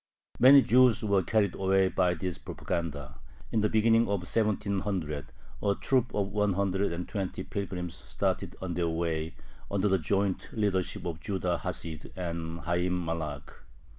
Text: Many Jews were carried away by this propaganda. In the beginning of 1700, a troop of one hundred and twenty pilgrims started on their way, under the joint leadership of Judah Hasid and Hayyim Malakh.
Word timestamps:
Many 0.39 0.63
Jews 0.63 1.03
were 1.03 1.21
carried 1.21 1.53
away 1.53 1.87
by 1.87 2.15
this 2.15 2.39
propaganda. 2.39 3.19
In 3.51 3.61
the 3.61 3.69
beginning 3.69 4.05
of 4.09 4.21
1700, 4.23 5.31
a 5.61 5.75
troop 5.75 6.11
of 6.15 6.29
one 6.31 6.53
hundred 6.53 6.91
and 6.91 7.07
twenty 7.07 7.43
pilgrims 7.43 7.93
started 7.93 8.55
on 8.63 8.73
their 8.73 8.89
way, 8.89 9.35
under 9.69 9.87
the 9.87 9.99
joint 9.99 10.49
leadership 10.53 11.05
of 11.05 11.19
Judah 11.19 11.59
Hasid 11.63 12.13
and 12.17 12.61
Hayyim 12.61 13.05
Malakh. 13.05 13.57